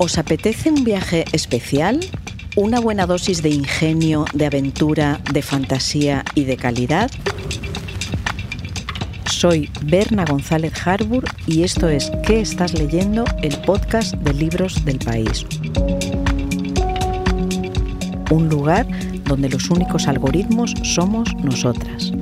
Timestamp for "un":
0.70-0.84, 18.30-18.48